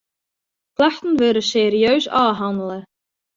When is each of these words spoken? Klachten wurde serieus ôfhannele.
Klachten 0.77 1.15
wurde 1.21 1.43
serieus 1.49 2.05
ôfhannele. 2.23 2.79